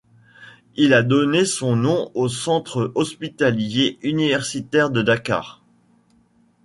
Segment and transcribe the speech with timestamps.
[0.77, 5.61] Il a donné son nom au centre hospitalier universitaire de Dakar.